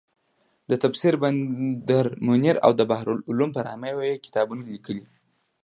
د 0.69 0.71
تفسیر 0.83 1.13
بدرمنیر 1.23 2.55
او 2.65 2.71
بحرالعلوم 2.91 3.49
په 3.53 3.61
نامه 3.67 3.89
یې 4.09 4.21
کتابونه 4.25 4.61
لیکلي 4.73 5.03
دي. 5.07 5.17